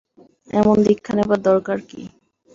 এমন 0.51 0.77
দীক্ষা 0.85 1.13
নেবার 1.17 1.39
দরকার 1.49 1.77
কী? 1.89 2.01